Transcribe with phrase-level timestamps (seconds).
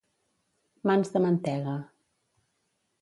[0.91, 1.77] Mans de mantega.